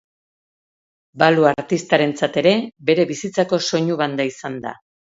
Balu 1.25 1.45
artistarentzat 1.51 2.41
ere, 2.45 2.57
bere 2.91 3.09
bizitzako 3.15 3.63
soinu 3.71 4.03
banda 4.05 4.31
izan 4.35 4.63
da. 4.69 4.79